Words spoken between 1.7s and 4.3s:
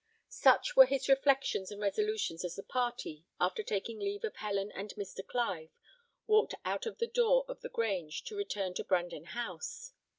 and resolutions as the party, after taking leave